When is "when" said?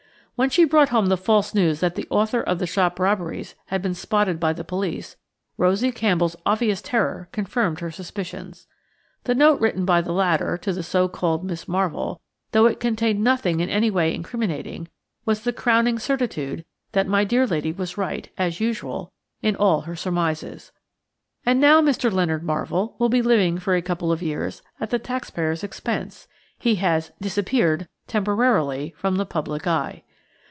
0.37-0.49